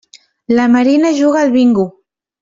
[0.47, 1.85] La Marina juga al bingo.